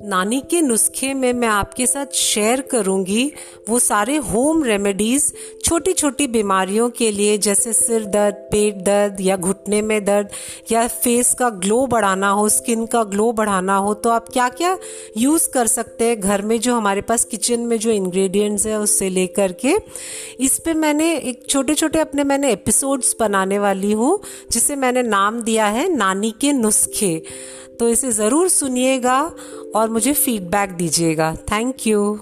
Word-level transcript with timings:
नानी 0.00 0.40
के 0.40 0.60
नुस्खे 0.60 1.12
में 1.14 1.32
मैं 1.32 1.48
आपके 1.48 1.86
साथ 1.86 2.14
शेयर 2.14 2.60
करूँगी 2.60 3.24
वो 3.68 3.78
सारे 3.78 4.16
होम 4.16 4.62
रेमेडीज 4.64 5.32
छोटी 5.64 5.92
छोटी 5.92 6.26
बीमारियों 6.26 6.88
के 6.90 7.10
लिए, 7.10 7.36
जैसे 7.38 7.72
सिर 7.72 8.04
दर्द, 8.04 8.34
पेट 8.52 8.76
दर्द 8.76 9.20
या 9.20 9.36
घुटने 9.36 9.82
में 9.82 10.04
दर्द 10.04 10.28
या 10.72 10.86
फेस 10.86 11.34
का 11.34 11.50
ग्लो 11.50 11.86
बढ़ाना 11.86 12.28
हो 12.30 12.48
स्किन 12.48 12.86
का 12.86 13.04
ग्लो 13.04 13.30
बढ़ाना 13.32 13.76
हो 13.76 13.92
तो 13.94 14.10
आप 14.10 14.28
क्या 14.28 14.48
क्या 14.50 14.76
यूज़ 15.16 15.48
कर 15.50 15.66
सकते 15.66 16.08
हैं 16.08 16.18
घर 16.20 16.42
में 16.42 16.58
जो 16.60 16.76
हमारे 16.76 17.00
पास 17.02 17.24
किचन 17.24 17.60
में 17.60 17.78
जो 17.78 17.90
इंग्रेडिएंट्स 17.90 18.66
है 18.66 18.78
उससे 18.80 19.08
लेकर 19.10 19.52
के। 19.64 19.76
इस 20.40 20.58
पे 20.58 20.74
मैंने 20.74 21.14
एक 21.18 21.46
छोटे 21.48 21.74
छोटे 21.74 21.98
अपने 21.98 22.24
मैंने 22.24 22.52
एपिसोड्स 22.52 23.14
बनाने 23.20 23.58
वाली 23.58 23.92
हूँ, 23.92 24.18
जिसे 24.52 24.76
मैंने 24.76 25.02
नाम 25.02 25.42
दिया 25.42 25.66
है 25.68 25.88
नानी 25.96 26.34
के 26.40 26.52
नुस्खे। 26.52 27.18
तो 27.80 27.88
इसे 27.88 28.10
ज़रूर 28.12 28.48
सुनिएगा 28.48 29.20
और 29.74 29.90
मुझे 29.90 30.12
फीडबैक 30.12 30.70
दीजिएगा. 30.70 31.34
Thank 31.34 31.86
you 31.86 32.20